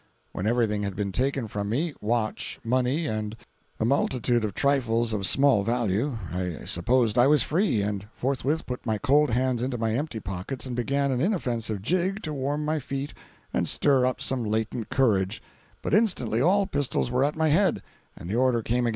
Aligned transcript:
When 0.31 0.47
everything 0.47 0.81
had 0.81 0.95
been 0.95 1.11
taken 1.11 1.47
from 1.47 1.69
me,—watch, 1.69 2.59
money, 2.63 3.05
and 3.05 3.35
a 3.79 3.85
multitude 3.85 4.43
of 4.43 4.55
trifles 4.55 5.13
of 5.13 5.27
small 5.27 5.63
value,—I 5.63 6.65
supposed 6.65 7.19
I 7.19 7.27
was 7.27 7.43
free, 7.43 7.83
and 7.83 8.07
forthwith 8.15 8.65
put 8.65 8.83
my 8.83 8.97
cold 8.97 9.29
hands 9.29 9.61
into 9.61 9.77
my 9.77 9.93
empty 9.93 10.19
pockets 10.19 10.65
and 10.65 10.75
began 10.75 11.11
an 11.11 11.21
inoffensive 11.21 11.83
jig 11.83 12.23
to 12.23 12.33
warm 12.33 12.65
my 12.65 12.79
feet 12.79 13.13
and 13.53 13.67
stir 13.67 14.07
up 14.07 14.19
some 14.19 14.43
latent 14.43 14.89
courage—but 14.89 15.93
instantly 15.93 16.41
all 16.41 16.65
pistols 16.65 17.11
were 17.11 17.23
at 17.23 17.35
my 17.35 17.49
head, 17.49 17.83
and 18.17 18.27
the 18.27 18.33
order 18.35 18.63
came 18.63 18.77
again: 18.77 18.83
"Be 18.83 18.87
still! 18.89 18.89